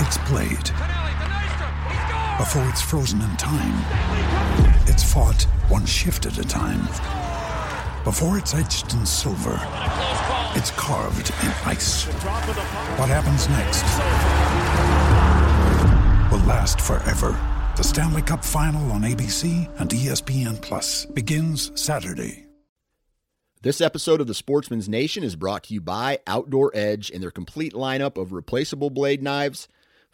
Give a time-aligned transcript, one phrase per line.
[0.00, 0.68] it's played.
[2.38, 3.76] Before it's frozen in time,
[4.86, 6.86] it's fought one shift at a time.
[8.04, 9.60] Before it's etched in silver,
[10.56, 12.04] it's carved in ice.
[12.96, 13.84] What happens next
[16.32, 17.38] will last forever.
[17.76, 22.46] The Stanley Cup Final on ABC and ESPN Plus begins Saturday.
[23.62, 27.30] This episode of the Sportsman's Nation is brought to you by Outdoor Edge and their
[27.30, 29.68] complete lineup of replaceable blade knives,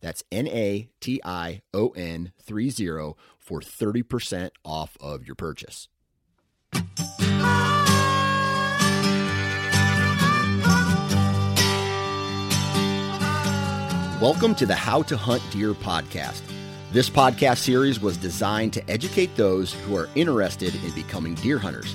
[0.00, 5.88] That's N A T I O N 30 for 30% off of your purchase.
[14.20, 16.42] Welcome to the How to Hunt Deer podcast.
[16.90, 21.94] This podcast series was designed to educate those who are interested in becoming deer hunters.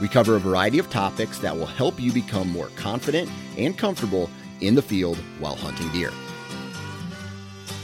[0.00, 4.30] We cover a variety of topics that will help you become more confident and comfortable
[4.60, 6.12] in the field while hunting deer.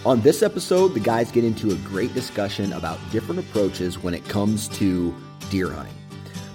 [0.05, 4.25] On this episode, the guys get into a great discussion about different approaches when it
[4.25, 5.15] comes to
[5.49, 5.95] deer hunting.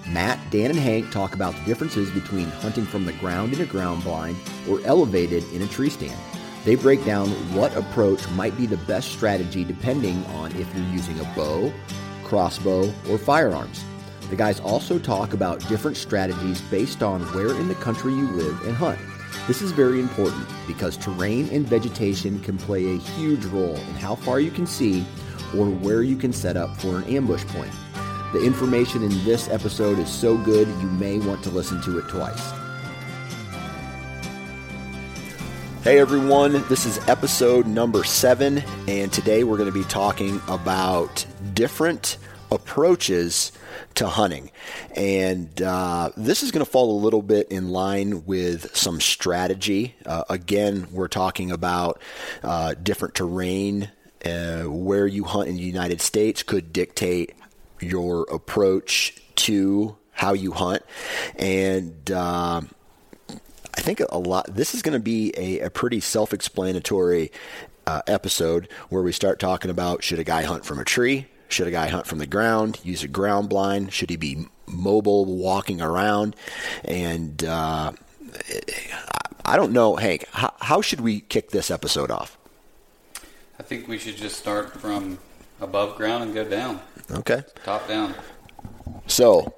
[0.06, 3.64] Matt, Dan, and Hank talk about the differences between hunting from the ground in a
[3.64, 4.36] ground blind
[4.68, 6.20] or elevated in a tree stand.
[6.66, 11.18] They break down what approach might be the best strategy depending on if you're using
[11.18, 11.72] a bow,
[12.24, 13.82] crossbow, or firearms.
[14.28, 18.60] The guys also talk about different strategies based on where in the country you live
[18.66, 19.00] and hunt.
[19.46, 24.14] This is very important because terrain and vegetation can play a huge role in how
[24.14, 25.04] far you can see
[25.56, 27.72] or where you can set up for an ambush point.
[28.32, 32.08] The information in this episode is so good you may want to listen to it
[32.08, 32.52] twice.
[35.82, 41.24] Hey everyone, this is episode number seven, and today we're going to be talking about
[41.54, 42.18] different
[42.50, 43.52] approaches
[43.94, 44.50] to hunting.
[44.96, 49.94] And uh, this is going to fall a little bit in line with some strategy.
[50.06, 52.00] Uh, again, we're talking about
[52.42, 53.90] uh, different terrain.
[54.24, 57.36] Uh, where you hunt in the United States could dictate
[57.80, 60.82] your approach to how you hunt.
[61.36, 62.62] And uh,
[63.30, 64.52] I think a lot.
[64.52, 67.30] This is going to be a, a pretty self-explanatory
[67.86, 71.66] uh, episode where we start talking about should a guy hunt from a tree, should
[71.66, 75.80] a guy hunt from the ground, use a ground blind, should he be mobile, walking
[75.80, 76.36] around,
[76.84, 77.92] and uh,
[79.44, 80.26] I don't know, Hank.
[80.30, 82.36] How, how should we kick this episode off?
[83.58, 85.18] I think we should just start from
[85.60, 86.80] above ground and go down.
[87.10, 87.42] Okay.
[87.64, 88.14] Top down.
[89.06, 89.54] So,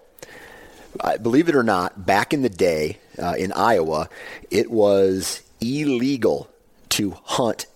[1.23, 4.09] believe it or not, back in the day uh, in Iowa,
[4.51, 6.49] it was illegal
[6.91, 7.67] to hunt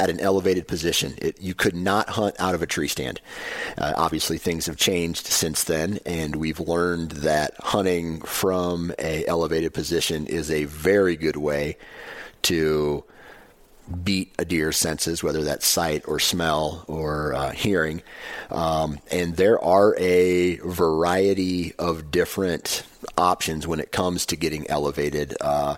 [0.00, 1.14] at an elevated position.
[1.18, 3.20] It, you could not hunt out of a tree stand.
[3.76, 9.74] Uh, obviously, things have changed since then, and we've learned that hunting from a elevated
[9.74, 11.76] position is a very good way
[12.42, 13.04] to
[14.04, 18.02] beat a deer's senses, whether that's sight or smell or uh, hearing.
[18.50, 22.84] Um, and there are a variety of different
[23.18, 25.36] options when it comes to getting elevated.
[25.40, 25.76] Uh,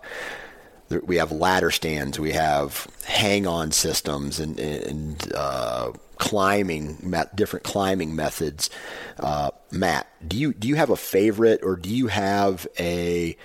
[1.01, 8.71] we have ladder stands, we have hang-on systems, and, and uh, climbing, different climbing methods.
[9.19, 13.37] Uh, Matt, do you do you have a favorite, or do you have a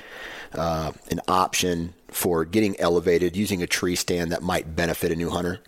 [0.54, 5.30] uh, an option for getting elevated using a tree stand that might benefit a new
[5.30, 5.60] hunter?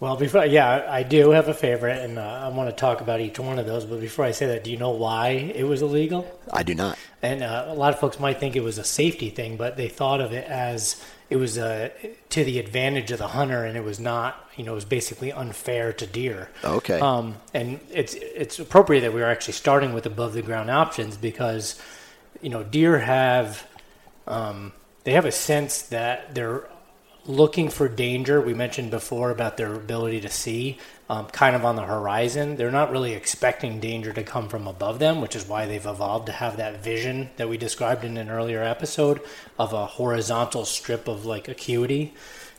[0.00, 3.20] Well, before yeah, I do have a favorite, and uh, I want to talk about
[3.20, 3.84] each one of those.
[3.84, 6.30] But before I say that, do you know why it was illegal?
[6.52, 6.96] I do not.
[7.20, 9.88] And uh, a lot of folks might think it was a safety thing, but they
[9.88, 11.88] thought of it as it was uh,
[12.30, 14.48] to the advantage of the hunter, and it was not.
[14.56, 16.48] You know, it was basically unfair to deer.
[16.62, 17.00] Okay.
[17.00, 21.16] Um, and it's it's appropriate that we are actually starting with above the ground options
[21.16, 21.80] because,
[22.40, 23.66] you know, deer have
[24.28, 24.72] um,
[25.02, 26.68] they have a sense that they're
[27.28, 28.40] looking for danger.
[28.40, 30.78] We mentioned before about their ability to see
[31.10, 32.56] um, kind of on the horizon.
[32.56, 36.26] They're not really expecting danger to come from above them, which is why they've evolved
[36.26, 39.20] to have that vision that we described in an earlier episode
[39.58, 42.14] of a horizontal strip of like acuity.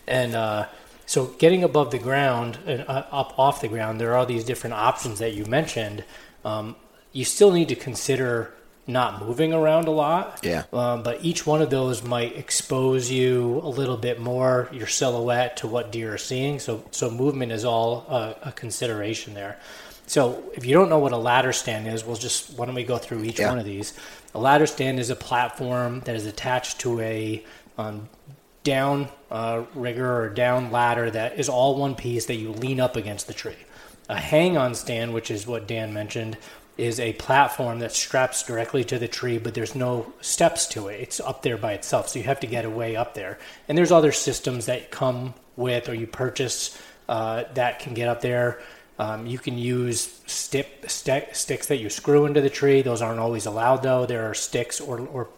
[0.07, 0.67] And uh,
[1.05, 4.75] so getting above the ground and uh, up off the ground, there are these different
[4.75, 6.03] options that you mentioned.
[6.45, 6.75] Um,
[7.11, 8.53] you still need to consider
[8.89, 10.39] not moving around a lot.
[10.43, 10.63] Yeah.
[10.73, 15.57] Um, but each one of those might expose you a little bit more, your silhouette
[15.57, 16.59] to what deer are seeing.
[16.59, 19.59] So, so movement is all a, a consideration there.
[20.07, 22.83] So, if you don't know what a ladder stand is, we'll just why don't we
[22.83, 23.49] go through each Yeah.
[23.49, 23.93] one of these?
[24.33, 27.43] A ladder stand is a platform that is attached to a
[27.77, 28.09] um,
[28.63, 32.95] down uh, rigger or down ladder that is all one piece that you lean up
[32.95, 33.55] against the tree.
[34.09, 36.37] A hang on stand, which is what Dan mentioned,
[36.79, 40.99] is a platform that straps directly to the tree, but there's no steps to it.
[41.01, 43.37] It's up there by itself, so you have to get away up there.
[43.67, 48.21] And there's other systems that come with or you purchase uh, that can get up
[48.21, 48.61] there.
[48.97, 52.81] Um, you can use stick, sticks that you screw into the tree.
[52.81, 54.05] Those aren't always allowed, though.
[54.05, 55.29] There are sticks or, or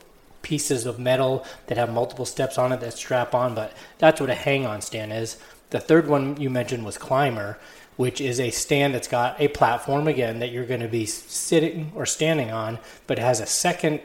[0.42, 4.30] pieces of metal that have multiple steps on it that strap on, but that's what
[4.30, 5.38] a hang on stand is.
[5.70, 7.58] The third one you mentioned was Climber,
[8.02, 11.92] which is a stand that's got a platform again that you're going to be sitting
[11.94, 14.02] or standing on, but it has a second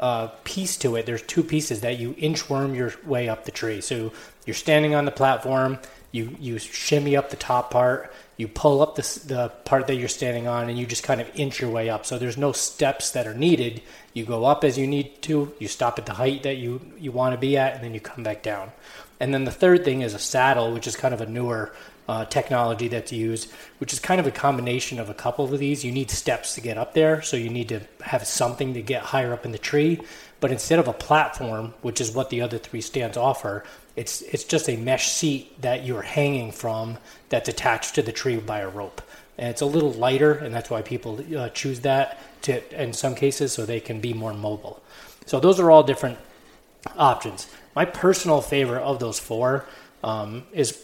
[0.00, 1.06] uh, piece to it.
[1.06, 3.80] There's two pieces that you inchworm your way up the tree.
[3.80, 4.12] So
[4.46, 5.78] you're standing on the platform,
[6.10, 10.08] you, you shimmy up the top part, you pull up the, the part that you're
[10.08, 12.04] standing on, and you just kind of inch your way up.
[12.04, 13.80] So there's no steps that are needed.
[14.12, 17.12] You go up as you need to, you stop at the height that you, you
[17.12, 18.72] want to be at, and then you come back down.
[19.20, 21.72] And then the third thing is a saddle, which is kind of a newer
[22.08, 25.84] uh, technology that's used, which is kind of a combination of a couple of these.
[25.84, 29.02] You need steps to get up there, so you need to have something to get
[29.02, 30.00] higher up in the tree.
[30.40, 33.64] But instead of a platform, which is what the other three stands offer,
[33.96, 36.98] it's it's just a mesh seat that you're hanging from
[37.30, 39.00] that's attached to the tree by a rope.
[39.38, 43.14] And it's a little lighter, and that's why people uh, choose that to, in some
[43.14, 44.82] cases, so they can be more mobile.
[45.26, 46.18] So those are all different
[46.96, 47.48] options.
[47.74, 49.66] My personal favorite of those four
[50.02, 50.82] um, is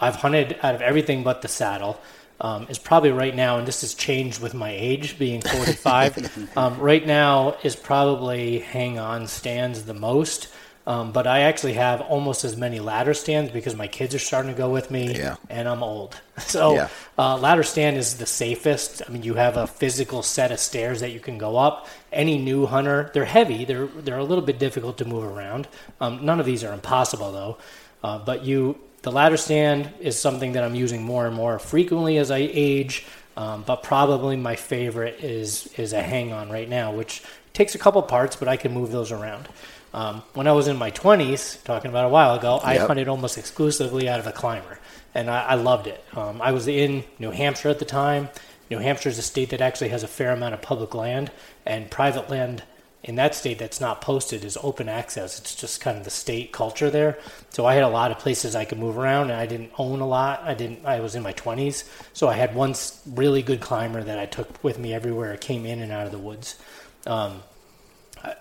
[0.00, 2.00] I've hunted out of everything but the saddle.
[2.42, 6.50] Um, is probably right now, and this has changed with my age, being 45.
[6.56, 10.48] um, right now is probably hang on stands the most.
[10.86, 14.50] Um, but I actually have almost as many ladder stands because my kids are starting
[14.50, 15.36] to go with me, Yeah.
[15.50, 16.18] and I'm old.
[16.40, 16.88] So Yeah.
[17.18, 19.02] uh, ladder stand is the safest.
[19.06, 21.86] I mean, you have a physical set of stairs that you can go up.
[22.10, 23.66] Any new hunter, they're heavy.
[23.66, 25.68] They're they're a little bit difficult to move around.
[26.00, 27.58] Um, none of these are impossible though.
[28.02, 32.18] Uh, but you, the ladder stand is something that I'm using more and more frequently
[32.18, 33.06] as I age.
[33.36, 37.78] Um, but probably my favorite is is a hang on right now, which takes a
[37.78, 39.48] couple parts, but I can move those around.
[39.92, 43.38] Um, when I was in my 20s, talking about a while ago, I hunted almost
[43.38, 44.78] exclusively out of a climber,
[45.14, 46.04] and I, I loved it.
[46.14, 48.28] Um, I was in New Hampshire at the time.
[48.70, 51.32] New Hampshire is a state that actually has a fair amount of public land,
[51.66, 52.62] and private land
[53.02, 55.38] in that state that's not posted is open access.
[55.38, 57.18] It's just kind of the state culture there.
[57.48, 60.00] So I had a lot of places I could move around, and I didn't own
[60.00, 60.42] a lot.
[60.44, 60.84] I didn't.
[60.84, 62.74] I was in my 20s, so I had one
[63.06, 66.12] really good climber that I took with me everywhere I came in and out of
[66.12, 66.58] the woods.
[67.06, 67.42] Um,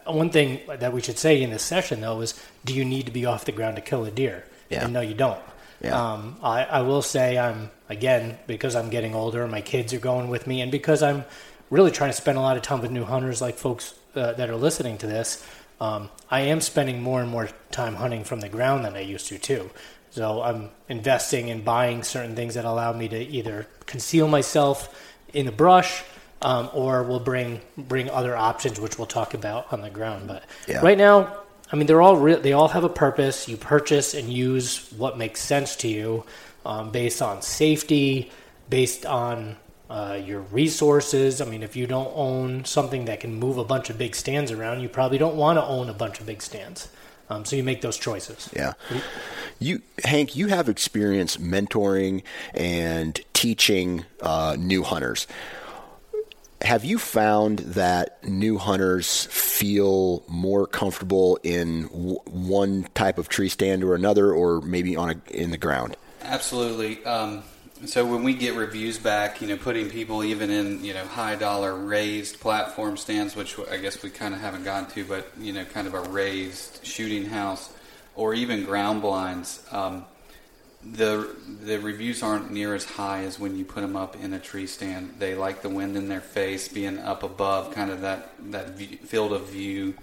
[0.06, 3.14] one thing that we should say in this session, though, is do you need to
[3.14, 4.44] be off the ground to kill a deer?
[4.70, 4.84] Yeah.
[4.84, 5.40] And no, you don't.
[5.82, 6.14] Yeah.
[6.14, 10.00] Um, I, I will say I'm, again, because I'm getting older, and my kids are
[10.00, 11.24] going with me, and because I'm
[11.70, 14.50] really trying to spend a lot of time with new hunters like folks uh, that
[14.50, 15.46] are listening to this,
[15.82, 19.28] um, I am spending more and more time hunting from the ground than I used
[19.28, 19.70] to, too.
[20.12, 24.94] So I'm investing in buying certain things that allow me to either conceal myself
[25.34, 26.04] in the brush
[26.42, 30.28] um, or will bring bring other options, which we'll talk about on the ground.
[30.28, 30.82] But Yeah.
[30.82, 31.38] right now,
[31.72, 33.48] I mean, they're all re- they all have a purpose.
[33.48, 36.24] You purchase and use what makes sense to you,
[36.66, 38.32] um, based on safety,
[38.70, 39.58] based on
[39.90, 41.42] uh, your resources.
[41.42, 44.52] I mean, if you don't own something that can move a bunch of big stands
[44.52, 46.90] around, you probably don't want to own a bunch of big stands.
[47.30, 48.50] Um, so you make those choices.
[48.56, 48.74] Yeah.
[49.60, 55.28] You, Hank, you have experience mentoring and teaching uh, new hunters.
[56.62, 63.48] Have you found that new hunters feel more comfortable in w- one type of tree
[63.48, 65.96] stand or another, or maybe on a, in the ground?
[66.22, 67.04] Absolutely.
[67.06, 67.44] Um,
[67.86, 71.36] So when we get reviews back, you know, putting people even in, you know, high
[71.36, 75.54] dollar raised platform stands, which I guess we kind of haven't gotten to, but you
[75.54, 77.72] know, kind of a raised shooting house,
[78.16, 79.64] or even ground blinds.
[79.72, 80.06] Um,
[80.84, 84.40] the the reviews aren't near as high as when you put them up in a
[84.40, 85.16] tree stand.
[85.18, 88.98] They like the wind in their face, being up above, kind of that that view,
[88.98, 89.94] field of view.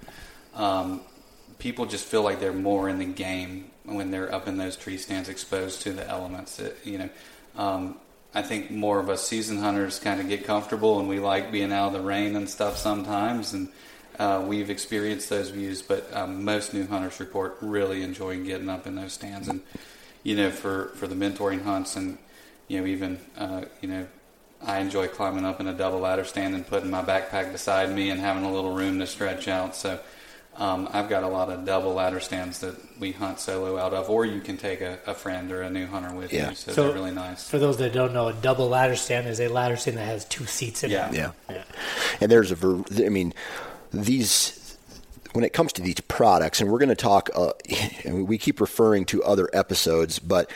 [0.54, 1.02] Um,
[1.59, 4.97] people just feel like they're more in the game when they're up in those tree
[4.97, 6.59] stands, exposed to the elements.
[6.59, 7.11] It, you know,
[7.56, 7.96] um,
[8.34, 11.72] I think more of us season hunters kind of get comfortable and we like being
[11.72, 13.54] out of the rain and stuff sometimes.
[13.54, 13.68] And
[14.18, 18.86] uh, we've experienced those views, but um, most new hunters report really enjoying getting up
[18.86, 19.48] in those stands.
[19.48, 19.62] And,
[20.22, 22.18] you know, for, for the mentoring hunts and,
[22.68, 24.06] you know, even, uh, you know,
[24.62, 28.10] I enjoy climbing up in a double ladder stand and putting my backpack beside me
[28.10, 29.76] and having a little room to stretch out.
[29.76, 30.00] So,
[30.58, 34.08] um, I've got a lot of double ladder stands that we hunt solo out of,
[34.08, 36.50] or you can take a, a friend or a new hunter with yeah.
[36.50, 36.54] you.
[36.56, 37.48] So, so, they're really nice.
[37.48, 40.25] For those that don't know, a double ladder stand is a ladder stand that has
[40.25, 41.08] two seats in yeah.
[41.10, 41.14] it.
[41.14, 41.32] Yeah.
[41.50, 41.64] Yeah.
[42.20, 43.34] And there's a, I mean,
[43.92, 44.78] these,
[45.32, 47.52] when it comes to these products, and we're going to talk, uh,
[48.06, 50.50] we keep referring to other episodes, but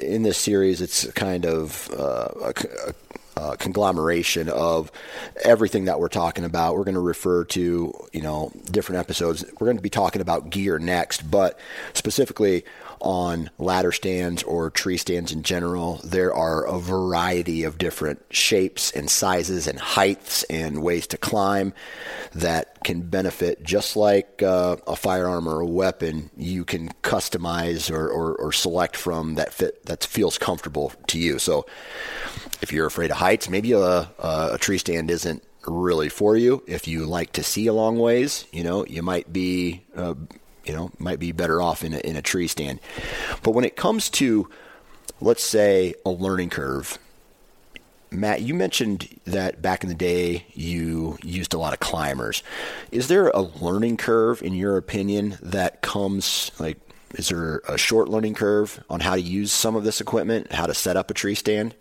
[0.00, 2.54] in this series, it's kind of uh, a,
[2.88, 2.94] a
[3.36, 4.92] uh, conglomeration of
[5.44, 6.76] everything that we're talking about.
[6.76, 9.44] We're going to refer to, you know, different episodes.
[9.58, 11.58] We're going to be talking about gear next, but
[11.92, 12.64] specifically
[13.00, 18.90] on ladder stands or tree stands in general, there are a variety of different shapes
[18.90, 21.72] and sizes and heights and ways to climb
[22.32, 23.62] that can benefit.
[23.62, 28.96] Just like uh, a firearm or a weapon you can customize or, or, or select
[28.96, 31.38] from that fit that feels comfortable to you.
[31.38, 31.66] So
[32.62, 36.62] if you're afraid of heights maybe a, a tree stand isn't really for you.
[36.66, 40.14] If you like to see a long ways you know you might be uh,
[40.64, 42.80] you know, might be better off in a, in a tree stand.
[43.42, 44.48] But when it comes to,
[45.20, 46.98] let's say, a learning curve,
[48.10, 52.42] Matt, you mentioned that back in the day you used a lot of climbers.
[52.92, 56.78] Is there a learning curve, in your opinion, that comes like?
[57.14, 60.66] Is there a short learning curve on how to use some of this equipment, how
[60.66, 61.74] to set up a tree stand?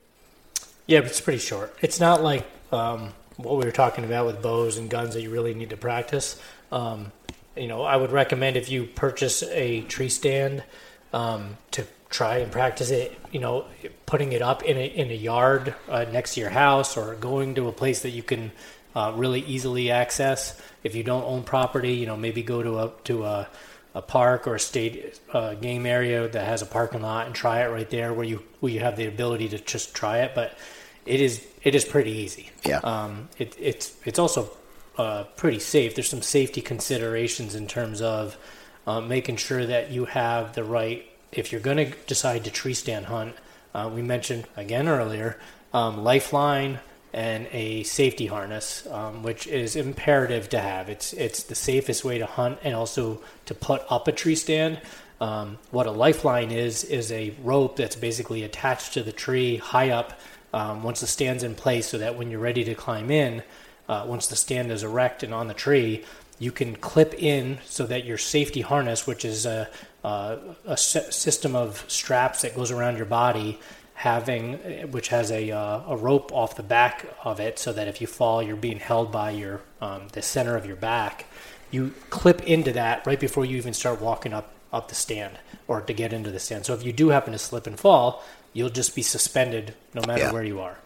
[0.86, 1.76] Yeah, it's pretty short.
[1.82, 5.30] It's not like um, what we were talking about with bows and guns that you
[5.30, 6.40] really need to practice.
[6.72, 7.12] Um,
[7.56, 10.64] you know, I would recommend if you purchase a tree stand
[11.12, 13.18] um, to try and practice it.
[13.32, 13.66] You know,
[14.06, 17.56] putting it up in a in a yard uh, next to your house, or going
[17.56, 18.52] to a place that you can
[18.96, 20.60] uh, really easily access.
[20.84, 23.50] If you don't own property, you know, maybe go to a to a
[23.96, 27.62] a park or a state uh, game area that has a parking lot and try
[27.62, 30.34] it right there where you where you have the ability to just try it.
[30.34, 30.58] But
[31.06, 32.50] it is it is pretty easy.
[32.66, 32.80] Yeah.
[32.80, 34.50] Um, it, it's it's also
[34.98, 35.96] uh, pretty safe.
[35.96, 38.38] There's some safety considerations in terms of
[38.86, 41.06] uh, making sure that you have the right.
[41.32, 43.36] If you're going to decide to tree stand hunt,
[43.74, 45.40] uh, we mentioned again earlier,
[45.74, 46.80] um, lifeline
[47.14, 50.90] and a safety harness, um, which is imperative to have.
[50.90, 54.82] It's it's the safest way to hunt and also to put up a tree stand.
[55.22, 59.92] Um, what a lifeline is is a rope that's basically attached to the tree high
[59.92, 60.20] up
[60.54, 63.44] um, once the stand's in place, so that when you're ready to climb in,
[63.88, 66.04] uh, once the stand is erect and on the tree,
[66.40, 69.70] you can clip in so that your safety harness, which is a,
[70.04, 73.60] a, a system of straps that goes around your body,
[73.94, 74.54] having
[74.92, 78.08] which has a, uh, a rope off the back of it, so that if you
[78.08, 81.26] fall, you're being held by your um, the center of your back.
[81.72, 85.38] You clip into that right before you even start walking up up the stand
[85.68, 86.66] or to get into the stand.
[86.66, 88.24] So if you do happen to slip and fall,
[88.54, 90.32] you'll just be suspended no matter yeah.
[90.32, 90.80] where you are.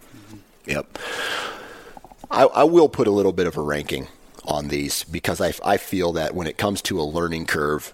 [0.66, 1.00] Yep.
[2.30, 4.08] I, I will put a little bit of a ranking
[4.46, 7.94] on these because I, I feel that when it comes to a learning curve,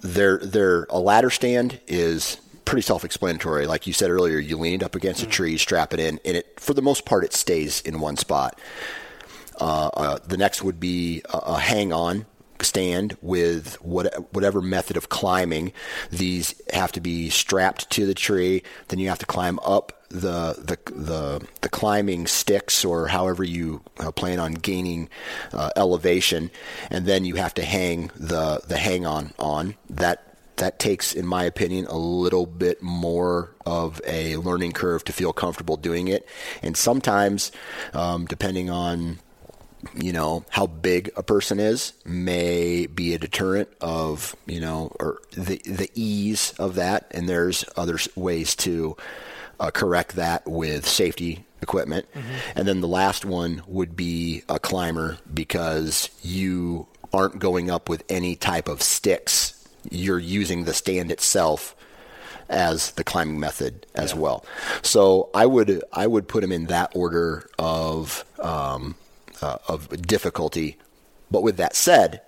[0.00, 3.66] there there a ladder stand is pretty self-explanatory.
[3.66, 5.30] Like you said earlier, you lean it up against mm-hmm.
[5.30, 8.16] a tree, strap it in, and it for the most part it stays in one
[8.16, 8.58] spot.
[9.60, 12.26] Uh, uh, the next would be a, a hang-on
[12.60, 15.72] stand with what, whatever method of climbing.
[16.10, 18.62] These have to be strapped to the tree.
[18.88, 23.82] Then you have to climb up the the the, the climbing sticks or however you
[23.98, 25.08] uh, plan on gaining
[25.52, 26.50] uh, elevation,
[26.90, 30.24] and then you have to hang the the hang on on that.
[30.56, 35.32] That takes, in my opinion, a little bit more of a learning curve to feel
[35.32, 36.26] comfortable doing it.
[36.62, 37.52] And sometimes,
[37.94, 39.20] um, depending on
[39.94, 45.20] you know how big a person is may be a deterrent of you know or
[45.32, 48.96] the the ease of that and there's other ways to
[49.60, 52.06] uh, correct that with safety equipment.
[52.12, 52.58] Mm-hmm.
[52.58, 58.04] And then the last one would be a climber because you aren't going up with
[58.08, 59.68] any type of sticks.
[59.90, 61.74] You're using the stand itself
[62.48, 64.18] as the climbing method as yeah.
[64.18, 64.44] well.
[64.82, 68.94] So I would I would put them in that order of um,
[69.42, 70.76] uh, of difficulty.
[71.30, 72.22] But with that said,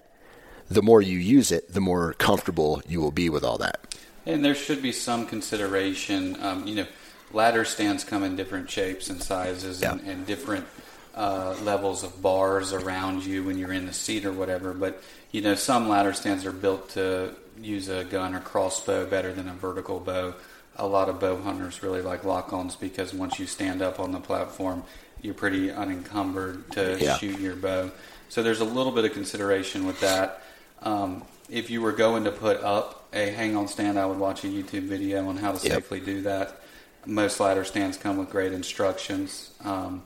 [0.69, 3.95] the more you use it, the more comfortable you will be with all that.
[4.27, 6.37] And there should be some consideration.
[6.43, 6.87] Um, you know,
[7.33, 9.93] ladder stands come in different shapes and sizes yeah.
[9.93, 10.67] and, and, different
[11.15, 14.73] uh, levels of bars around you when you're in the seat or whatever.
[14.73, 19.33] But you know, some ladder stands are built to use a gun or crossbow better
[19.33, 20.35] than a vertical bow.
[20.77, 24.21] A lot of bow hunters really like lock-ons because once you stand up on the
[24.21, 24.83] platform,
[25.21, 27.17] you're pretty unencumbered to yeah.
[27.17, 27.91] shoot your bow.
[28.29, 30.43] So there's a little bit of consideration with that.
[30.83, 34.47] Um, if you were going to put up a hang-on stand, I would watch a
[34.47, 35.75] YouTube video on how to yep.
[35.75, 36.61] safely do that.
[37.07, 40.02] Most ladder stands come with great instructions, um,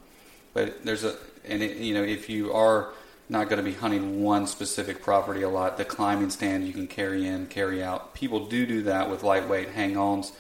[0.53, 2.93] but there's a and it, you know if you are
[3.29, 5.77] not going to be hunting one specific property a lot.
[5.79, 8.15] The climbing stand you can carry in, carry out.
[8.15, 10.33] People do do that with lightweight hang-ons,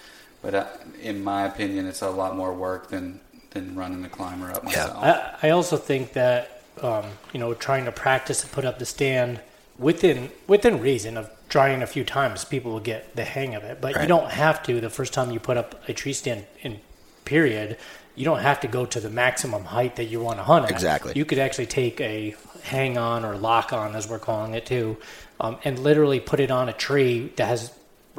[0.43, 0.67] but uh,
[1.01, 3.21] in my opinion, it's a lot more work than
[3.51, 4.99] than running the climber up myself.
[5.01, 5.37] Yeah.
[5.43, 8.87] I, I also think that um, you know trying to practice and put up the
[8.87, 9.41] stand
[9.79, 13.81] within within reason of trying a few times, people will get the hang of it.
[13.81, 14.03] But right.
[14.03, 16.81] you don't have to the first time you put up a tree stand in
[17.25, 17.79] period
[18.17, 20.71] you don't have to go to the maximum height that you want to hunt at.
[20.71, 21.13] Exactly.
[21.17, 24.97] You could actually take a hang on or lock on, as we're calling it too,
[25.41, 27.73] um, and literally put it on a tree that has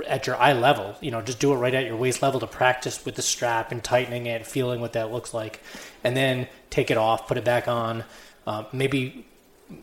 [0.07, 0.95] at your eye level.
[0.99, 3.71] You know, just do it right at your waist level to practice with the strap
[3.71, 5.61] and tightening it, feeling what that looks like,
[6.03, 8.03] and then take it off, put it back on.
[8.45, 9.25] Uh, maybe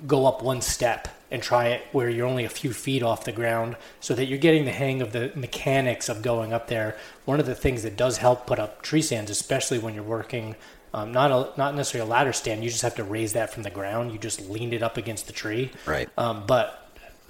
[0.07, 3.33] go up one step and try it where you're only a few feet off the
[3.33, 6.97] ground so that you're getting the hang of the mechanics of going up there.
[7.25, 10.57] One of the things that does help put up tree stands, especially when you're working
[10.95, 13.63] um, not a, not necessarily a ladder stand, you just have to raise that from
[13.63, 14.13] the ground.
[14.13, 15.71] You just leaned it up against the tree.
[15.87, 16.09] Right.
[16.19, 16.79] Um, but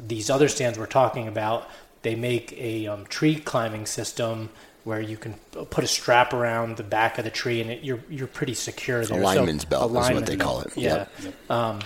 [0.01, 1.69] these other stands we're talking about,
[2.03, 4.51] they make a um, tree climbing system
[4.85, 5.35] where you can
[5.71, 9.05] put a strap around the back of the tree and it, you're you're pretty secure
[9.07, 9.21] there.
[9.21, 10.41] A lineman's so, belt is what they belt.
[10.41, 10.77] call it.
[10.77, 11.07] Yeah.
[11.23, 11.51] Yep.
[11.51, 11.81] Um,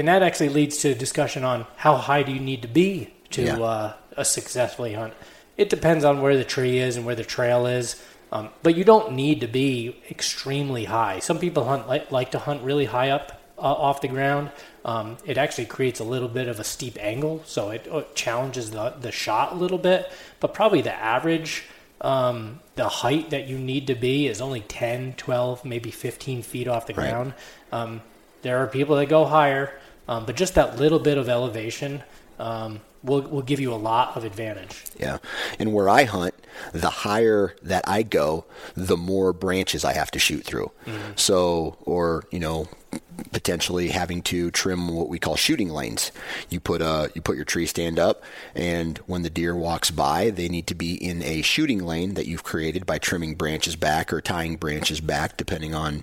[0.00, 3.12] and that actually leads to a discussion on how high do you need to be
[3.32, 3.60] to yeah.
[3.60, 5.12] uh, a successfully hunt.
[5.58, 8.82] It depends on where the tree is and where the trail is, um, but you
[8.82, 11.18] don't need to be extremely high.
[11.18, 14.50] Some people hunt like, like to hunt really high up uh, off the ground.
[14.86, 18.02] Um, it actually creates a little bit of a steep angle, so it, it, uh,
[18.14, 20.10] challenges the the shot a little bit.
[20.40, 21.64] But probably the average.
[22.00, 26.66] Um, the height that you need to be is only 10, 12, maybe 15 feet
[26.66, 27.10] off the right.
[27.10, 27.34] ground.
[27.70, 28.00] Um,
[28.40, 29.78] there are people that go higher.
[30.10, 32.02] Um, but just that little bit of elevation
[32.40, 34.82] um, will will give you a lot of advantage.
[34.98, 35.18] Yeah,
[35.60, 36.34] and where I hunt,
[36.72, 38.44] the higher that I go,
[38.74, 40.70] the more branches I have to shoot through.
[40.86, 41.12] Mm-hmm.
[41.16, 42.68] So, or you know,
[43.32, 46.10] potentially having to trim what we call shooting lanes.
[46.48, 48.22] You put a you put your tree stand up,
[48.54, 52.26] and when the deer walks by, they need to be in a shooting lane that
[52.26, 56.02] you've created by trimming branches back or tying branches back, depending on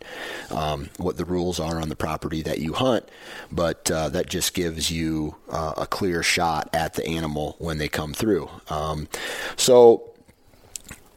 [0.52, 3.08] um, what the rules are on the property that you hunt.
[3.52, 7.88] But uh, that just gives you uh, a clear shot at the animal when they
[7.88, 8.50] come through.
[8.70, 9.08] Um,
[9.56, 10.12] so,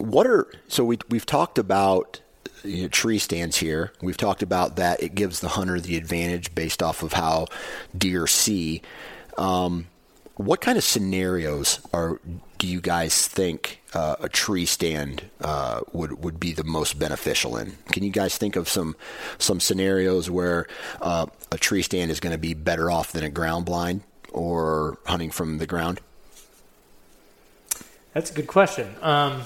[0.00, 2.20] what are so we we've talked about
[2.64, 3.92] you know, tree stands here.
[4.02, 5.02] We've talked about that.
[5.02, 7.46] It gives the hunter the advantage based off of how
[7.96, 8.82] deer see.
[9.38, 9.86] Um,
[10.34, 12.20] what kind of scenarios are
[12.58, 17.56] do you guys think uh, a tree stand uh, would would be the most beneficial
[17.56, 17.76] in?
[17.92, 18.96] Can you guys think of some
[19.38, 20.66] some scenarios where
[21.00, 24.98] uh, a tree stand is going to be better off than a ground blind or
[25.06, 26.00] hunting from the ground?
[28.12, 28.94] That's a good question.
[29.02, 29.42] Um,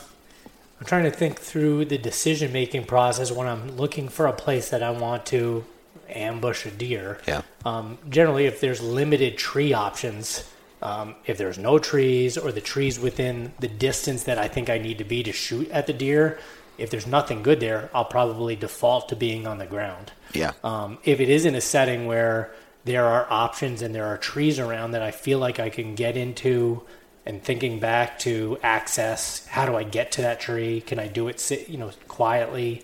[0.85, 4.69] I'm trying to think through the decision making process when I'm looking for a place
[4.69, 5.65] that I want to
[6.11, 7.23] ambush a deer.
[7.27, 7.41] Yeah.
[7.65, 10.47] Um, generally, if there's limited tree options,
[10.83, 14.77] um, if there's no trees or the trees within the distance that I think I
[14.77, 16.39] need to be to shoot at the deer,
[16.77, 20.13] if there's nothing good there, I'll probably default to being on the ground.
[20.35, 20.53] Yeah.
[20.63, 22.53] Um, if it is in a setting where
[22.85, 26.19] there are options and there are trees around that I feel like I can get
[26.19, 26.83] into
[27.27, 30.81] and thinking back to access how do i get to that tree?
[30.81, 32.83] Can i do it sit you know quietly?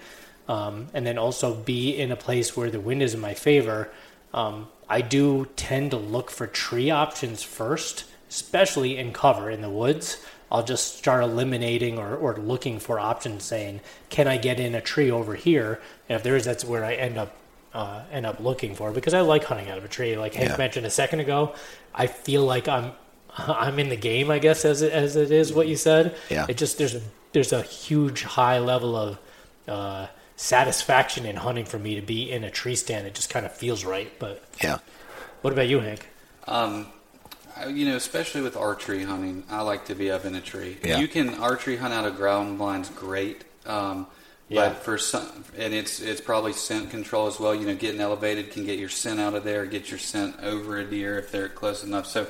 [0.49, 3.91] Um, and then also be in a place where the wind is in my favor.
[4.35, 9.69] Um, i do tend to look for tree options first especially in cover in the
[9.69, 10.25] woods.
[10.53, 14.81] I'll just start eliminating or, or looking for options saying can i get in a
[14.81, 15.81] tree over here?
[16.09, 17.37] And if there is that's where i end up
[17.73, 20.17] uh, end up looking for because I like hunting out of a tree.
[20.17, 20.57] Like Hank yeah.
[20.57, 21.55] mentioned a second ago,
[21.95, 22.93] I feel like I'm
[23.39, 26.15] I'm in the game, I guess, as it, as it is what you said.
[26.31, 26.47] Yeah.
[26.49, 27.01] It just there's a
[27.33, 29.19] there's a huge high level of
[29.69, 33.07] uh, satisfaction in hunting for me to be in a tree stand.
[33.07, 34.11] It just kind of feels right.
[34.19, 34.79] But yeah.
[35.43, 36.09] What about you, Hank?
[36.47, 36.87] Um,
[37.57, 40.79] I- you know, especially with archery hunting, I like to be up in a tree.
[40.83, 40.99] Yeah.
[40.99, 43.45] You can archery hunt out of ground blinds, great.
[43.67, 44.07] Um,
[44.49, 44.71] Yeah.
[44.71, 47.55] But for some, and it's it's probably scent control as well.
[47.55, 50.79] You know, getting elevated can get your scent out of there, get your scent over
[50.79, 52.07] a deer if they're close enough.
[52.07, 52.27] So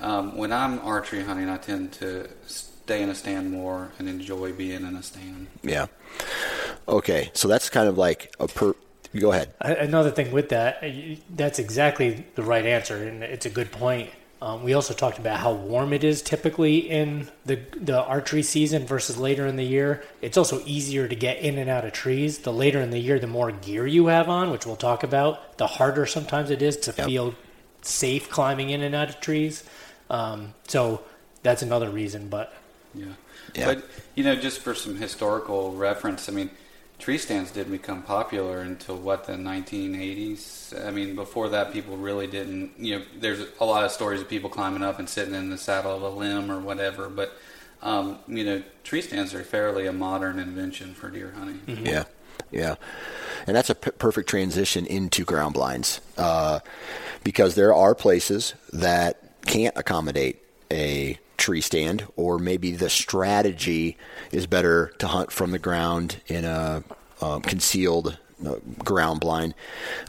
[0.00, 4.52] um, when I'm archery hunting, I tend to stay in a stand more and enjoy
[4.52, 5.46] being in a stand.
[5.62, 5.86] Yeah.
[6.88, 8.74] Okay, so that's kind of like a per.
[9.18, 9.54] Go ahead.
[9.60, 13.70] Another thing with that, uh, you- that's exactly the right answer, and it's a good
[13.70, 14.10] point.
[14.42, 18.84] Um, we also talked about how warm it is typically in the the archery season
[18.86, 20.02] versus later in the year.
[20.20, 22.38] It's also easier to get in and out of trees.
[22.38, 25.56] The later in the year, the more gear you have on, which we'll talk about,
[25.58, 27.06] the harder sometimes it is to Yep.
[27.06, 27.34] feel
[27.84, 29.64] safe climbing in and out of trees.
[30.10, 31.02] Um, so
[31.42, 32.28] that's another reason.
[32.28, 32.54] But
[32.94, 33.06] Yeah.
[33.54, 33.66] Yeah.
[33.66, 36.50] But, you know, just for some historical reference, I mean,
[36.98, 40.86] tree stands didn't become popular until what, the 1980s?
[40.86, 44.28] I mean, before that, people really didn't, you know, there's a lot of stories of
[44.28, 47.36] people climbing up and sitting in the saddle of a limb or whatever, but,
[47.82, 51.60] um, you know, tree stands are fairly a modern invention for deer hunting.
[51.84, 52.04] Yeah,
[52.50, 52.76] yeah,
[53.46, 56.60] and that's a p- perfect transition into ground blinds uh,
[57.22, 63.96] because there are places that can't accommodate a tree stand, or maybe the strategy
[64.32, 66.82] is better to hunt from the ground in a
[67.20, 69.54] um, concealed uh, ground blind.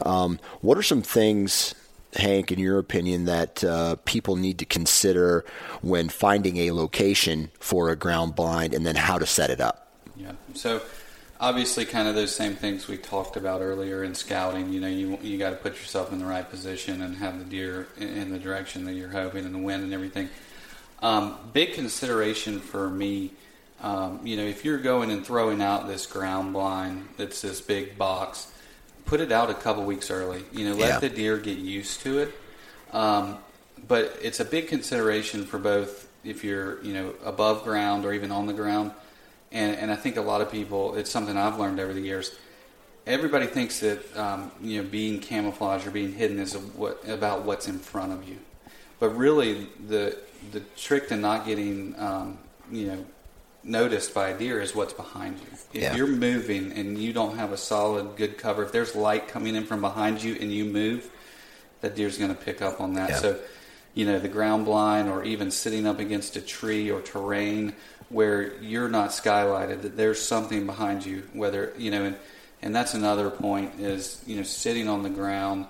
[0.06, 1.76] Um, what are some things?
[2.14, 5.44] Hank, in your opinion, that uh, people need to consider
[5.82, 9.92] when finding a location for a ground blind and then how to set it up?
[10.16, 10.32] Yeah.
[10.54, 10.82] So
[11.46, 14.74] obviously, kind of those same things we talked about earlier in scouting.
[14.74, 17.46] You know, you you got to put yourself in the right position and have the
[17.46, 20.30] deer in, the direction that you're hoping and the wind and everything.
[21.02, 23.32] Um, big consideration for me.
[23.82, 27.98] Um, you know, if you're going and throwing out this ground blind that's this big
[27.98, 28.52] box,
[29.06, 30.44] put it out a couple weeks early.
[30.52, 31.00] You know, let Yeah.
[31.00, 32.34] the deer get used to it.
[32.92, 33.38] Um,
[33.88, 38.32] but it's a big consideration for both if you're you know above ground or even
[38.32, 38.92] on the ground.
[39.56, 42.36] And, and I think a lot of people, it's something I've learned over the years.
[43.08, 47.46] Everybody thinks that um, you know being camouflaged or being hidden is a, what, about
[47.46, 48.38] what's in front of you,
[49.00, 50.18] but really the
[50.52, 52.38] the trick to not getting um,
[52.72, 53.06] you know
[53.64, 55.48] noticed by a deer is what's behind you.
[55.74, 55.96] If Yeah.
[55.96, 59.66] you're moving and you don't have a solid good cover, if there's light coming in
[59.66, 61.10] from behind you and you move,
[61.82, 63.10] that deer's going to pick up on that.
[63.10, 63.18] Yeah.
[63.18, 63.40] So,
[63.96, 67.74] you know, the ground blind or even sitting up against a tree or terrain
[68.10, 72.16] where you're not skylighted, that there's something behind you, whether, you know, and,
[72.62, 75.66] and that's another point is, you know, sitting on the ground.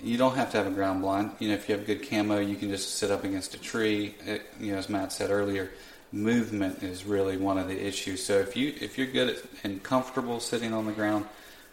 [0.00, 1.32] You don't have to have a ground blind.
[1.38, 4.14] You know, if you have good camo, you can just sit up against a tree.
[4.24, 5.70] It, you know, as Matt said earlier,
[6.12, 8.24] movement is really one of the issues.
[8.24, 11.26] So if you if you're good at, and comfortable sitting on the ground,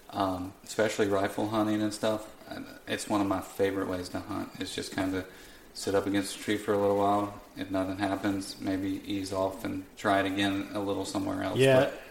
[0.09, 2.27] um, especially rifle hunting and stuff,
[2.87, 4.49] it's one of my favorite ways to hunt.
[4.59, 5.25] It's just kind of
[5.75, 7.39] sit up against a tree for a little while.
[7.55, 11.59] If nothing happens, maybe ease off and try it again a little somewhere else.
[11.59, 11.81] Yeah.
[11.81, 12.01] But,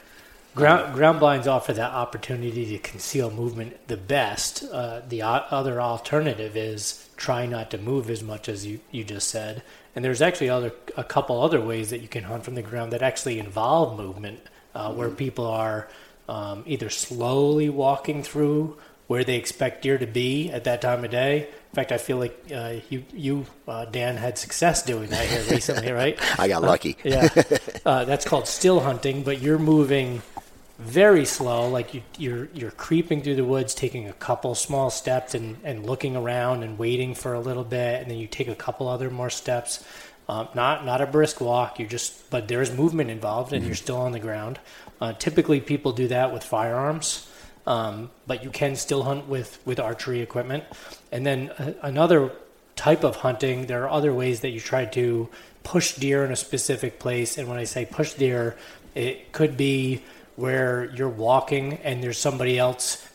[0.54, 4.62] Ground, ground blinds offer that opportunity to conceal movement the best.
[4.62, 9.02] Uh, the o- other alternative is try not to move as much as you, you
[9.02, 9.64] just said.
[9.96, 12.92] And there's actually other a couple other ways that you can hunt from the ground
[12.92, 14.38] that actually involve movement,
[14.76, 15.88] uh, where people are
[16.28, 18.76] um, either slowly walking through
[19.08, 21.48] where they expect deer to be at that time of day.
[21.74, 25.42] In fact, I feel like uh, you, you uh, Dan, had success doing that here
[25.50, 26.16] recently, right?
[26.38, 26.96] I got lucky.
[27.02, 27.28] Yeah,
[27.84, 29.24] uh, that's called still hunting.
[29.24, 30.22] But you're moving
[30.78, 35.34] very slow, like you, you're you're creeping through the woods, taking a couple small steps
[35.34, 38.54] and, and looking around and waiting for a little bit, and then you take a
[38.54, 39.84] couple other more steps.
[40.28, 41.80] Um, not not a brisk walk.
[41.80, 44.60] You just but there is movement involved, and you're still on the ground.
[45.00, 47.28] Uh, typically, people do that with firearms,
[47.66, 50.64] um, but you can still hunt with with archery equipment.
[51.12, 52.32] And then uh, another
[52.76, 55.28] type of hunting, there are other ways that you try to
[55.62, 57.38] push deer in a specific place.
[57.38, 58.56] And when I say push deer,
[58.94, 60.02] it could be
[60.36, 63.06] where you're walking and there's somebody else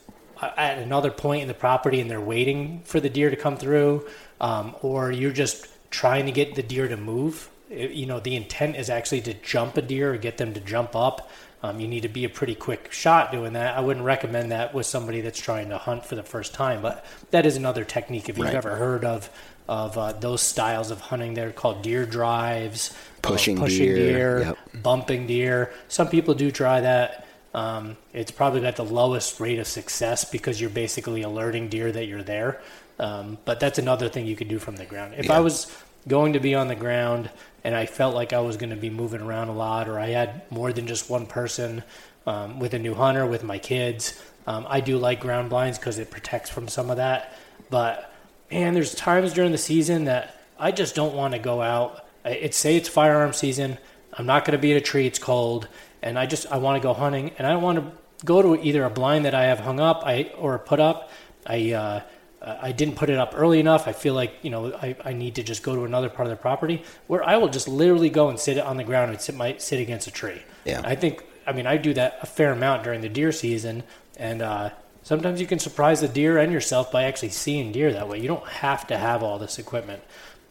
[0.42, 3.58] uh, at another point in the property and they're waiting for the deer to come
[3.58, 4.08] through,
[4.40, 7.50] um, or you're just trying to get the deer to move.
[7.70, 10.60] It- you know, the intent is actually to jump a deer or get them to
[10.60, 11.30] jump up.
[11.62, 13.78] Um, you need to be a pretty quick shot doing that.
[13.78, 17.06] I wouldn't recommend that with somebody that's trying to hunt for the first time, but
[17.32, 18.56] that is another technique if you've Right.
[18.56, 19.30] ever heard of
[19.68, 21.36] of uh, those styles of hunting.
[21.36, 24.58] They're called deer drives, uh, Pushing pushing deer, deer, yep.
[24.82, 25.72] bumping deer.
[25.90, 27.28] Some people do try that.
[27.54, 32.06] Um, it's probably got the lowest rate of success because you're basically alerting deer that
[32.08, 32.62] you're there.
[33.00, 35.14] Um, but that's another thing you could do from the ground.
[35.18, 35.38] If Yeah.
[35.38, 35.68] I was
[36.08, 37.30] going to be on the ground
[37.64, 40.08] and I felt like I was going to be moving around a lot, or I
[40.08, 41.84] had more than just one person
[42.26, 46.00] um, with a new hunter, with my kids, um, I do like ground blinds because
[46.00, 47.34] it protects from some of that.
[47.70, 48.12] But
[48.52, 52.08] man, there's times during the season that I just don't want to go out.
[52.26, 53.78] It's say it's firearm season.
[54.12, 55.06] I'm not going to be at a tree.
[55.06, 55.68] It's cold,
[56.02, 58.62] and I just I want to go hunting, and I don't want to go to
[58.62, 61.12] either a blind that I have hung up, I or put up.
[61.46, 62.02] I uh,
[62.42, 63.88] I didn't put it up early enough.
[63.88, 66.30] I feel like you know I, I need to just go to another part of
[66.30, 69.36] the property where I will just literally go and sit on the ground and sit
[69.36, 70.42] my sit against a tree.
[70.66, 70.82] Yeah.
[70.84, 73.84] I think I mean I do that a fair amount during the deer season,
[74.18, 74.70] and uh,
[75.04, 78.20] sometimes you can surprise the deer and yourself by actually seeing deer that way.
[78.20, 80.02] You don't have to have all this equipment.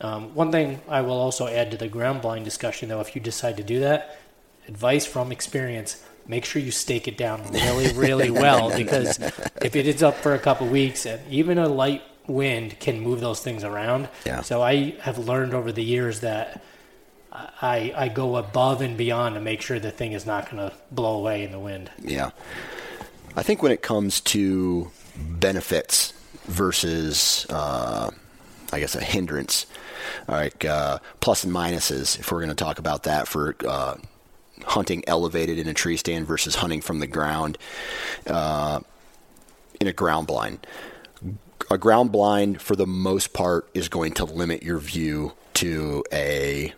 [0.00, 3.20] Um, one thing I will also add to the ground blind discussion, though, if you
[3.20, 4.18] decide to do that,
[4.68, 9.18] advice from experience: make sure you stake it down really, really well because
[9.62, 13.20] if it is up for a couple weeks, and even a light wind can move
[13.20, 14.08] those things around.
[14.24, 14.42] Yeah.
[14.42, 16.62] So I have learned over the years that
[17.32, 20.76] I I go above and beyond to make sure the thing is not going to
[20.90, 21.90] blow away in the wind.
[22.02, 22.30] Yeah.
[23.36, 26.12] I think when it comes to benefits
[26.44, 28.10] versus, uh,
[28.72, 29.66] I guess, a hindrance,
[30.26, 33.96] like uh, plus and minuses, if we're going to talk about that for uh,
[34.68, 37.58] hunting elevated in a tree stand versus hunting from the ground
[38.26, 38.80] uh,
[39.80, 40.66] in a ground blind.
[41.70, 46.72] A ground blind, for the most part, is going to limit your view to a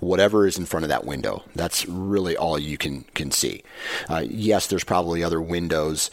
[0.00, 1.42] whatever is in front of that window.
[1.54, 3.62] That's really all you can can see.
[4.08, 6.10] Uh, yes, there's probably other windows,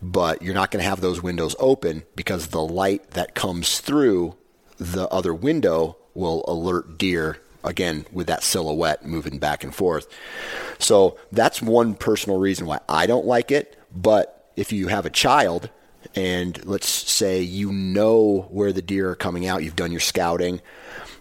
[0.00, 4.34] but you're not going to have those windows open because the light that comes through
[4.78, 10.08] the other window will alert deer again with that silhouette moving back and forth.
[10.78, 13.78] So that's one personal reason why I don't like it.
[13.94, 15.70] But if you have a child
[16.14, 20.60] and let's say you know where the deer are coming out, you've done your scouting,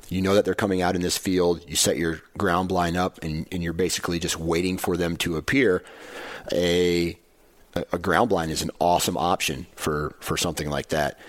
[0.10, 3.22] you know that they're coming out in this field, you set your ground blind up
[3.24, 5.84] and, and you're basically just waiting for them to appear,
[6.52, 7.18] a
[7.92, 11.20] a ground blind is an awesome option for, for something like that.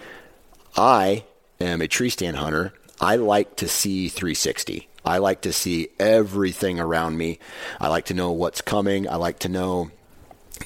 [0.77, 1.25] I
[1.61, 2.73] am a tree stand hunter.
[3.01, 4.89] I like to see 360.
[5.09, 7.39] I like to see everything around me.
[7.81, 9.09] I like to know what's coming.
[9.09, 9.91] I like to know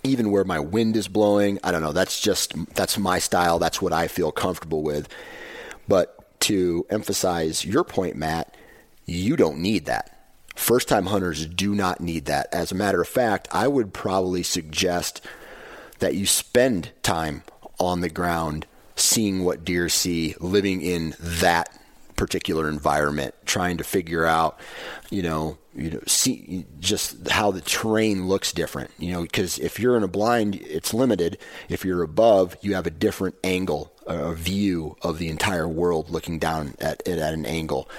[0.02, 1.60] even where my wind is blowing.
[1.62, 1.92] I don't know.
[1.92, 3.60] That's just that's my style.
[3.60, 5.08] That's what I feel comfortable with.
[5.86, 8.56] But to emphasize your point, Matt,
[9.06, 10.08] you don't need that.
[10.56, 12.48] First time hunters do not need that.
[12.52, 15.24] As a matter of fact, I would probably suggest
[16.00, 17.44] that you spend time
[17.78, 21.78] on the ground seeing what deer see, living in that
[22.22, 24.56] particular environment, trying to figure out,
[25.10, 28.92] you know, you know, see just how the terrain looks different.
[28.96, 31.36] You know, because if you're in a blind, it's limited.
[31.68, 36.38] If you're above, you have a different angle, a view of the entire world, looking
[36.38, 37.90] down at it at an angle.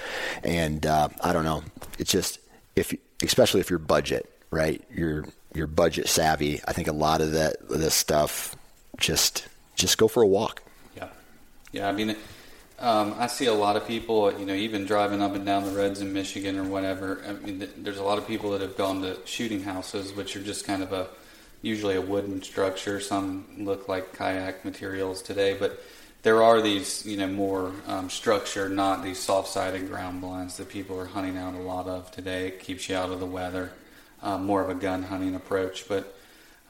[0.42, 1.64] And uh, I don't know,
[2.00, 2.40] it's just
[2.78, 4.82] if, especially if you're budget, right?
[4.90, 6.62] You're you're budget savvy.
[6.66, 8.56] I think a lot of that this stuff
[8.98, 10.64] just just go for a walk.
[10.96, 11.10] Yeah,
[11.74, 11.90] yeah.
[11.90, 12.16] I mean,
[12.80, 15.72] um, I see a lot of people, you know, even driving up and down the
[15.72, 17.22] roads in Michigan or whatever.
[17.28, 20.36] I mean, th- there's a lot of people that have gone to shooting houses, which
[20.36, 21.08] are just kind of a
[21.62, 23.00] usually a wooden structure.
[23.00, 25.82] Some look like kayak materials today, but
[26.24, 28.10] there are these, you know, more um,
[28.76, 32.48] not these soft-sided ground blinds that people are hunting out a lot of today.
[32.48, 33.72] It keeps you out of the weather
[34.22, 35.88] um, more of a gun hunting approach.
[35.88, 36.16] But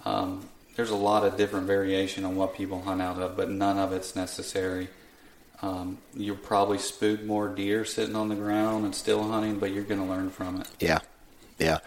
[0.05, 3.77] um, there's a lot of different variation on what people hunt out of, but none
[3.77, 4.89] of it's necessary.
[5.61, 9.83] Um, you'll probably spook more deer sitting on the ground and still hunting, but you're
[9.83, 10.67] going to learn from it.
[10.79, 10.99] Yeah,
[11.57, 11.79] yeah.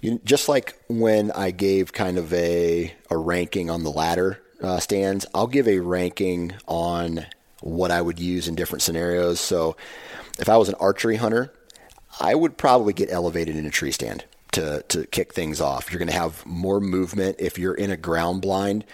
[0.00, 4.80] You, just like when I gave kind of a a ranking on the ladder uh,
[4.80, 7.26] stands, I'll give a ranking on
[7.60, 9.38] what I would use in different scenarios.
[9.40, 9.76] So,
[10.38, 11.52] if I was an archery hunter,
[12.18, 15.90] I would probably get elevated in a tree stand to, to kick things off.
[15.90, 17.36] You're going to have more movement.
[17.38, 18.84] If you're in a ground blind,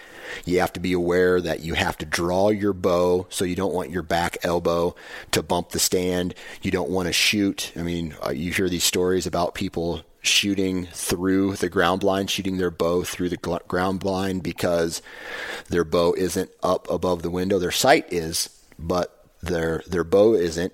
[0.45, 3.73] you have to be aware that you have to draw your bow, so you don't
[3.73, 4.95] want your back elbow
[5.31, 6.35] to bump the stand.
[6.61, 7.71] You don't want to shoot.
[7.75, 12.57] I mean, uh, you hear these stories about people shooting through the ground blind, shooting
[12.57, 15.01] their bow through the ground blind because
[15.69, 17.59] their bow isn't up above the window.
[17.59, 20.73] Their sight is, but their their bow isn't.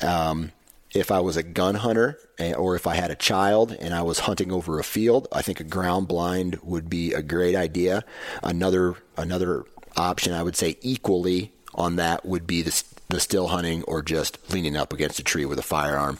[0.00, 0.52] Um,
[0.94, 4.02] if I was a gun hunter eh, or if I had a child and I
[4.02, 8.04] was hunting over a field, I think a ground blind would be a great idea.
[8.42, 9.64] Another another
[9.96, 14.52] option I would say equally on that would be the, the still hunting or just
[14.52, 16.18] leaning up against a tree with a firearm.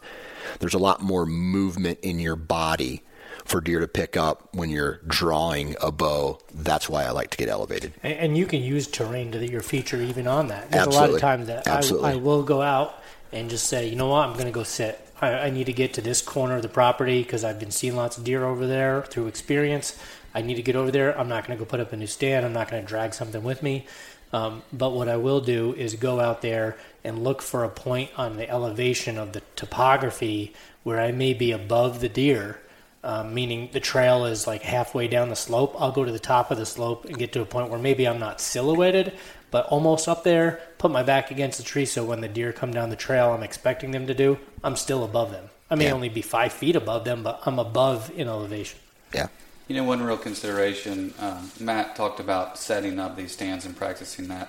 [0.58, 3.02] There's a lot more movement in your body
[3.44, 6.38] for deer to pick up when you're drawing a bow.
[6.52, 7.92] That's why I like to get elevated.
[8.02, 10.70] And, and you can use terrain to your feature even on that.
[10.70, 10.98] There's Absolutely.
[10.98, 13.02] a lot of times that I, I, will go out
[13.34, 15.00] and just say, you know what, I'm going to go sit.
[15.20, 17.96] I, I, need to get to this corner of the property because I've been seeing
[17.96, 19.98] lots of deer over there through experience.
[20.34, 21.18] I need to get over there.
[21.18, 22.46] I'm not going to go put up a new stand.
[22.46, 23.86] I'm not going to drag something with me.
[24.32, 28.10] Um, but what I will do is go out there and look for a point
[28.16, 32.60] on the elevation of the topography where I may be above the deer,
[33.04, 35.76] um, meaning the trail is like halfway down the slope.
[35.78, 38.08] I'll go to the top of the slope and get to a point where maybe
[38.08, 39.12] I'm not silhouetted,
[39.54, 42.72] but almost up there, put my back against the tree so when the deer come
[42.72, 45.48] down the trail I'm expecting them to do, I'm still above them.
[45.70, 45.92] I may Yeah.
[45.92, 48.80] only be five feet above them, but I'm above in elevation.
[49.14, 49.28] Yeah.
[49.68, 54.26] You know, one real consideration, um, Matt talked about setting up these stands and practicing
[54.26, 54.48] that.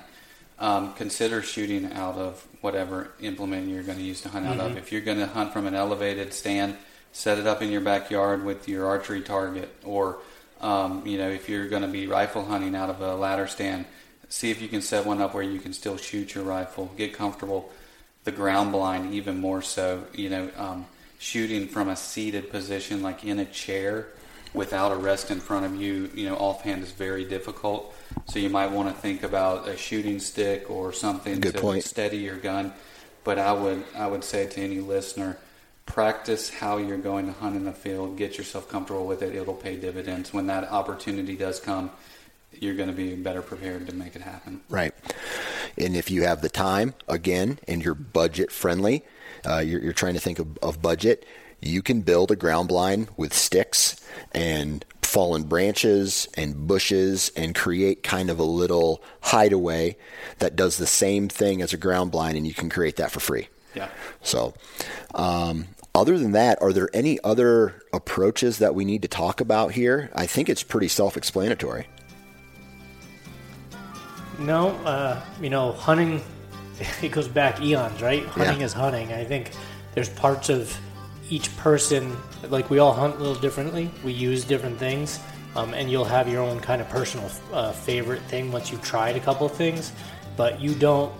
[0.57, 4.75] Um, consider shooting out of whatever implement you're going to use to hunt out of.
[4.75, 6.77] If you're going to hunt from an elevated stand,
[7.11, 9.69] set it up in your backyard with your archery target.
[9.83, 10.17] Or,
[10.61, 13.85] um, you know, if you're going to be rifle hunting out of a ladder stand,
[14.29, 16.91] see if you can set one up where you can still shoot your rifle.
[16.97, 17.71] Get comfortable.
[18.23, 20.05] The ground blind, even more so.
[20.13, 20.85] You know, um,
[21.19, 24.07] shooting from a seated position, like in a chair,
[24.53, 27.93] without a rest in front of you, you know, offhand is very difficult.
[28.25, 31.83] So you might want to think about a shooting stick or something Good to point.
[31.83, 32.73] steady your gun.
[33.23, 35.37] But I would I would say to any listener,
[35.85, 38.17] practice how you're going to hunt in the field.
[38.17, 39.35] Get yourself comfortable with it.
[39.35, 41.91] It'll pay dividends when that opportunity does come.
[42.61, 44.61] You're going to be better prepared to make it happen.
[44.69, 44.93] Right.
[45.77, 49.03] And if you have the time, again, and you're budget friendly,
[49.45, 51.25] uh, you're, you're trying to think of, of budget,
[51.61, 53.95] you can build a ground blind with sticks
[54.31, 59.95] and fallen branches and bushes and create kind of a little hideaway
[60.39, 63.19] that does the same thing as a ground blind, and you can create that for
[63.19, 63.47] free.
[63.73, 63.89] Yeah.
[64.21, 64.53] So,
[65.13, 69.71] um, other than that, are there any other approaches that we need to talk about
[69.71, 70.09] here?
[70.13, 71.87] I think it's pretty self explanatory.
[74.39, 76.21] No, uh, you know, hunting,
[77.01, 78.25] it goes back eons, right?
[78.25, 78.65] Hunting Yeah.
[78.65, 79.11] is hunting.
[79.13, 79.51] I think
[79.93, 80.75] there's parts of
[81.29, 82.15] each person,
[82.49, 83.89] like we all hunt a little differently.
[84.03, 85.19] We use different things,
[85.55, 89.15] um, and you'll have your own kind of personal uh, favorite thing once you've tried
[89.15, 89.91] a couple of things,
[90.37, 91.11] but you don't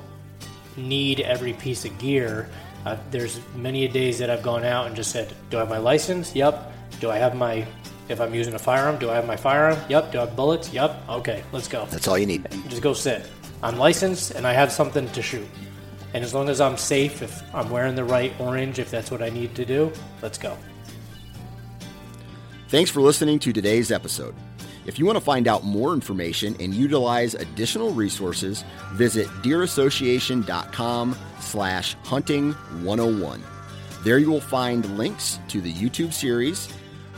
[0.78, 2.50] need every piece of gear.
[2.86, 5.70] Uh, there's many a days that I've gone out and just said, "Do I have
[5.70, 6.36] my license?
[6.36, 6.72] Yep.
[7.00, 7.66] Do I have my
[8.10, 8.98] if I'm using a firearm?
[8.98, 9.80] Do I have my firearm?
[9.90, 10.12] Yep.
[10.12, 10.72] Do I have bullets?
[10.74, 11.10] Yep.
[11.10, 12.48] Okay, let's go." That's all you need.
[12.68, 13.26] just go sit.
[13.64, 15.48] I'm licensed and I have something to shoot.
[16.14, 19.22] And as long as I'm safe, if I'm wearing the right orange, if that's what
[19.22, 19.92] I need to do,
[20.22, 20.58] let's go.
[22.70, 24.36] Thanks for listening to today's episode.
[24.86, 28.64] If you want to find out more information and utilize additional resources,
[28.94, 33.44] visit deerassociation.com slash hunting 101.
[34.04, 36.70] There you will find links to the YouTube series,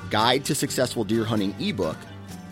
[0.09, 1.97] Guide to Successful Deer Hunting ebook,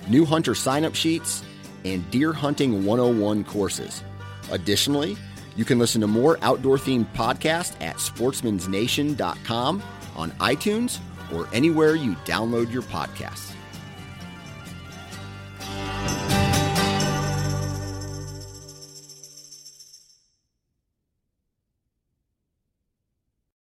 [0.08, 1.44] new hunter sign-up sheets,
[1.84, 4.04] and Deer Hunting 101 courses.
[4.52, 5.18] Additionally,
[5.56, 9.84] you can listen to more outdoor-themed podcasts at sportsmansnation.com,
[10.16, 11.00] on iTunes,
[11.34, 13.55] or anywhere you download your podcasts.